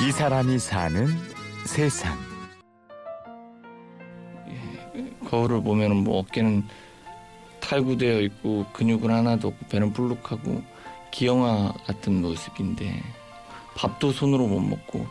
[0.00, 1.06] 이 사람이 사는
[1.66, 2.16] 세상.
[5.28, 6.64] 거울을 보면은 뭐 어깨는
[7.60, 10.62] 탈구되어 있고 근육은 하나도 없고 배는 불룩하고
[11.10, 13.02] 기형아 같은 모습인데
[13.76, 15.06] 밥도 손으로 못 먹고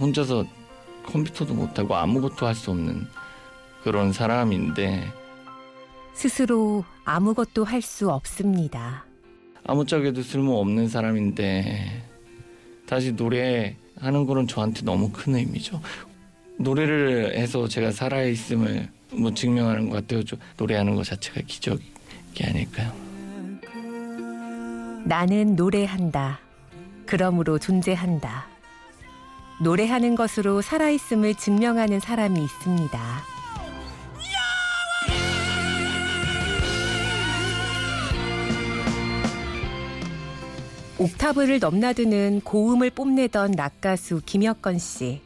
[0.00, 0.44] 혼자서
[1.04, 3.06] 컴퓨터도 못하고 아무것도 할 수 없는
[3.82, 5.04] 그런 사람인데
[6.14, 9.04] 스스로 아무것도 할 수 없습니다.
[9.66, 12.09] 아무짝에도 쓸모없는 사람인데
[12.90, 15.80] 다시 노래하는 거는 저한테 너무 큰 의미죠.
[16.58, 20.24] 노래를 해서 제가 살아있음을 뭐 증명하는 것 같아요.
[20.24, 21.84] 저 노래하는 것 자체가 기적이
[22.42, 22.92] 아닐까요?
[25.04, 26.40] 나는 노래한다.
[27.06, 28.48] 그러므로 존재한다.
[29.62, 33.00] 노래하는 것으로 살아있음을 증명하는 사람이 있습니다.
[41.00, 45.22] 옥타브를 넘나드는 고음을 뽐내던 락가수 김혁건 씨.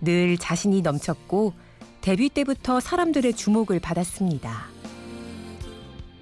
[0.00, 1.52] 늘 자신이 넘쳤고
[2.00, 4.66] 데뷔 때부터 사람들의 주목을 받았습니다.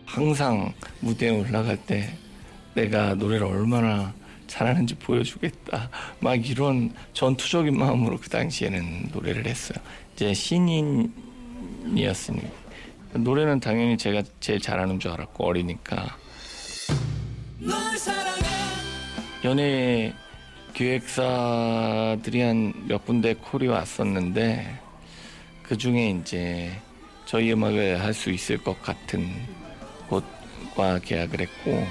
[0.05, 2.19] 항상 무대에 올라갈 때
[2.75, 4.12] 내가 노래를 얼마나
[4.47, 5.88] 잘하는지 보여주겠다.
[6.20, 9.78] 막 이런 전투적인 마음으로 그 당시에는 노래를 했어요.
[10.12, 11.12] 이제 신인이었으니
[13.14, 16.19] 노래는 당연히 제가 제일 잘하는 줄 알았고 어리니까
[19.44, 20.12] 연예
[20.74, 24.80] 기획사들이 한 몇 군데 콜이 왔었는데
[25.62, 26.72] 그 중에 이제
[27.24, 29.30] 저희 음악을 할 수 있을 것 같은
[30.08, 31.86] 곳과 계약을 했고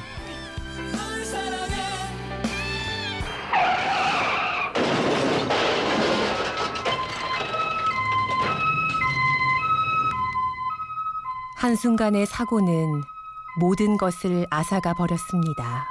[11.56, 13.03] 한순간의 사고는
[13.59, 15.86] 모든 것을 앗아가 버렸습니다.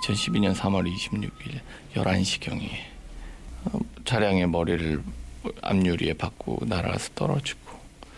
[0.00, 1.60] 2012년 3월 26일
[1.94, 2.68] 11시경에
[3.66, 5.02] 어, 차량의 머리를
[5.62, 7.60] 앞유리에 받고 날아가서 떨어지고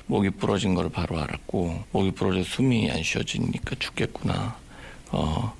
[0.07, 4.57] 목이 부러진 걸 바로 알았고 목이 부러져 숨이 안 쉬어지니까 죽겠구나.
[5.11, 5.55] 어,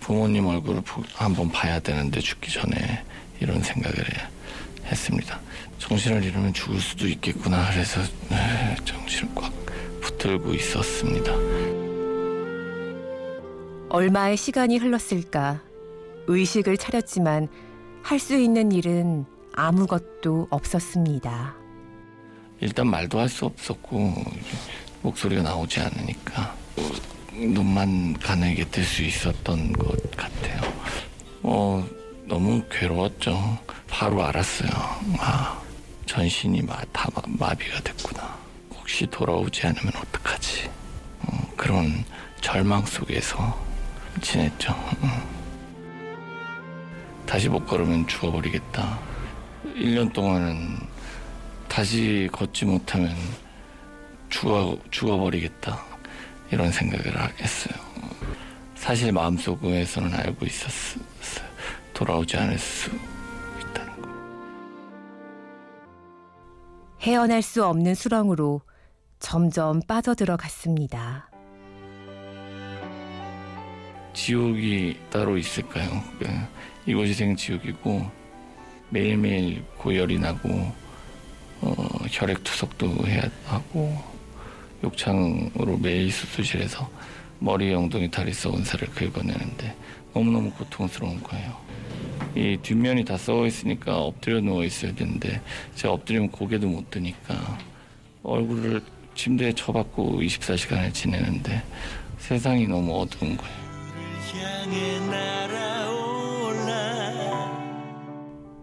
[0.00, 0.82] 부모님 얼굴을
[1.14, 3.04] 한번 봐야 되는데 죽기 전에
[3.40, 3.96] 이런 생각을
[4.84, 5.40] 했습니다.
[5.78, 7.70] 정신을 잃으면 죽을 수도 있겠구나.
[7.70, 9.52] 그래서 네, 정신을 꽉
[10.00, 11.32] 붙들고 있었습니다.
[13.96, 15.60] 얼마의 시간이 흘렀을까
[16.26, 17.48] 의식을 차렸지만
[18.02, 21.54] 할 수 있는 일은 아무것도 없었습니다.
[22.60, 24.14] 일단 말도 할 수 없었고
[25.02, 26.54] 목소리가 나오지 않으니까
[27.34, 30.62] 눈만 가늘게 뜰 수 있었던 것 같아요.
[31.42, 31.86] 어,
[32.24, 33.58] 너무 괴로웠죠.
[33.88, 34.70] 바로 알았어요.
[35.18, 35.60] 아,
[36.06, 38.38] 전신이 마, 다 마 비가 됐구나.
[38.74, 40.70] 혹시 돌아오지 않으면 어떡하지?
[41.26, 42.04] 어, 그런
[42.40, 43.70] 절망 속에서
[44.20, 44.72] 지냈죠.
[44.72, 45.32] 어.
[47.26, 48.98] 다시 못 걸으면 죽어버리겠다.
[49.74, 50.78] 1년 동안은
[51.68, 53.16] 다시 걷지 못하면
[54.28, 55.82] 죽어, 죽어버리겠다.
[56.50, 57.06] 이런 생각을
[57.40, 57.74] 했어요.
[58.74, 61.04] 사실 마음속에서는 알고 있었어요.
[61.94, 62.90] 돌아오지 않을 수
[63.60, 64.08] 있다는 거.
[67.00, 68.60] 헤어날 수 없는 수렁으로
[69.18, 71.31] 점점 빠져들어갔습니다.
[74.12, 76.02] 지옥이 따로 있을까요?
[76.18, 76.28] 그
[76.86, 78.10] 이곳이 생지옥이고
[78.90, 80.72] 매일매일 고열이 나고
[81.62, 81.74] 어,
[82.10, 83.96] 혈액 투석도 해야 하고
[84.84, 86.90] 욕창으로 매일 수술실에서
[87.38, 89.74] 머리 엉덩이 다리 썩은 살을 긁어내는데
[90.14, 91.56] 너무너무 고통스러운 거예요.
[92.34, 95.40] 이 뒷면이 다 썩어 있으니까 엎드려 누워 있어야 되는데
[95.74, 97.58] 제가 엎드리면 고개도 못 드니까
[98.22, 98.82] 얼굴을
[99.14, 101.62] 침대에 쳐박고 24시간을 지내는데
[102.18, 103.71] 세상이 너무 어두운 거예요.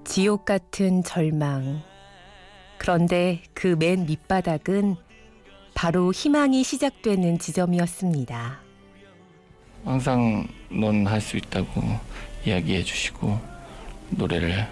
[0.06, 1.82] 지옥 같은 절망.
[2.78, 4.96] 그런데 그 맨 밑바닥은
[5.76, 8.60] 바로 희망이 시작되는 지점이었습니다.
[9.86, 11.82] 항상 넌 할 수 있다고
[12.46, 13.40] 이야기해 주시고
[14.12, 14.68] 노래를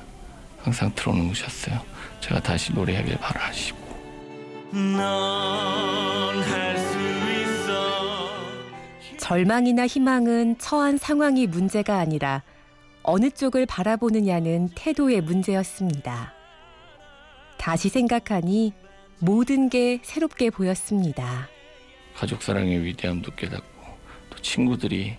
[0.61, 1.79] 항상 틀어놓으셨어요.
[2.19, 3.77] 제가 다시 노래하길 바라시고.
[9.27, 12.43] 절망이나 희망은 처한 상황이 문제가 아니라
[13.03, 16.33] 어느 쪽을 바라보느냐는 태도의 문제였습니다.
[17.57, 18.71] 다시 생각하니
[19.19, 21.49] 모든 게 새롭게 보였습니다.
[22.15, 23.97] 가족 사랑의 위대함도 깨닫고
[24.29, 25.17] 또 친구들이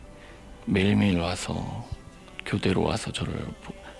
[0.64, 1.86] 매일매일 와서
[2.46, 3.46] 교대로 와서 저를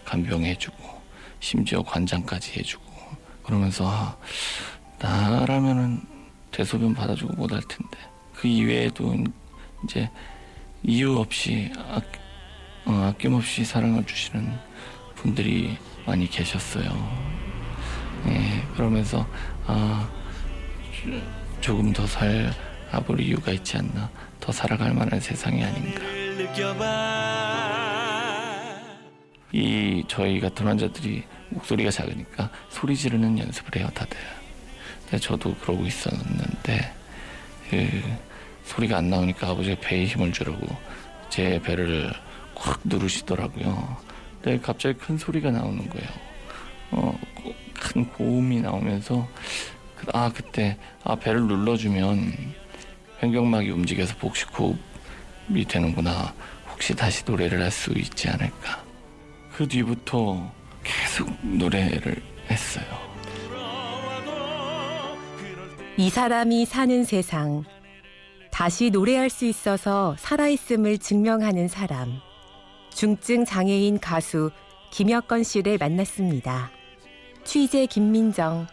[0.06, 1.02] 간병해주고
[1.40, 2.82] 심지어 관장까지 해주고
[3.43, 4.16] 그러면서 아,
[5.00, 6.00] 나라면은
[6.50, 7.99] 대소변 받아주고 못할 텐데
[8.32, 9.14] 그 이외에도
[9.84, 10.10] 이제
[10.82, 12.00] 이유 없이 아,
[12.84, 14.58] 어, 아낌없이 사랑을 주시는
[15.14, 15.76] 분들이
[16.06, 17.38] 많이 계셨어요.
[18.26, 19.26] 예, 그러면서
[19.66, 20.08] 아
[21.60, 24.10] 조금 더 살아볼 이유가 있지 않나,
[24.40, 26.00] 더 살아갈 만한 세상이 아닌가.
[29.52, 34.19] 이 저희 같은 환자들이 목소리가 작으니까 소리 지르는 연습을 해요 다들.
[35.02, 36.94] 근데 저도 그러고 있었는데
[37.70, 38.02] 그
[38.69, 40.67] 소리가 안 나오니까 아버지가 배에 힘을 주려고
[41.31, 42.12] 제 배를
[42.55, 43.97] 꽉 누르시더라고요.
[44.43, 46.09] 근데 갑자기 큰 소리가 나오는 거예요.
[46.91, 47.19] 어,
[47.79, 49.26] 큰 고음이 나오면서
[49.97, 52.32] 그- 아 그때 아 배를 눌러주면
[53.23, 56.32] 횡격막이 움직여서 복식 호흡이 되는구나.
[56.71, 58.82] 혹시 다시 노래를 할 수 있지 않을까.
[59.56, 60.50] 그 뒤부터
[60.85, 62.85] 계속 노래를 했어요.
[65.97, 67.64] 이 사람이 사는 세상.
[68.58, 72.19] 다시 노래할 수 있어서 살아있음을 증명하는 사람.
[72.90, 74.50] 중증 장애인 가수
[74.90, 76.72] 김혁건 씨를 만났습니다.
[77.44, 78.66] 취재 김민정,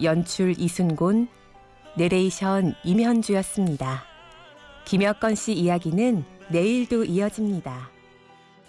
[0.00, 1.26] 연출 이순곤,
[1.96, 4.04] 내레이션 임현주였습니다.
[4.84, 7.90] 김혁건 씨 이야기는 내일도 이어집니다.